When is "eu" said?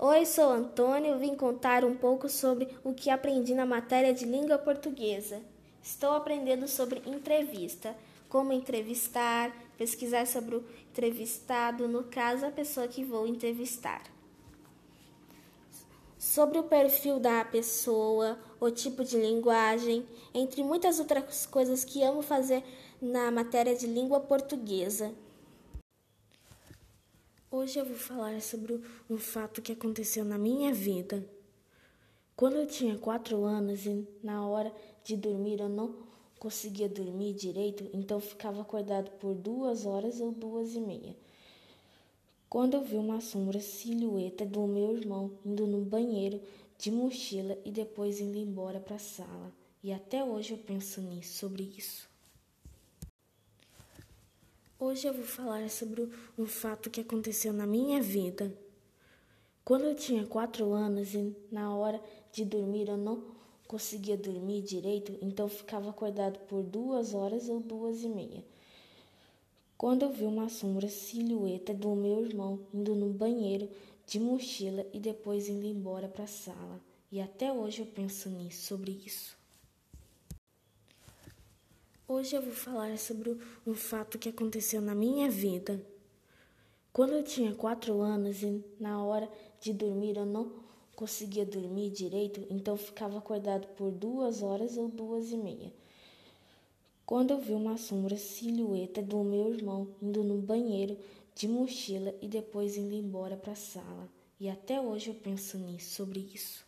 27.76-27.84, 32.54-32.68, 35.58-35.68, 42.74-42.84, 50.52-50.58, 55.08-55.12, 59.86-59.94, 62.88-62.96, 70.04-70.12, 77.80-77.86, 82.34-82.40, 87.12-87.22, 90.16-90.24, 97.32-97.40, 105.08-105.14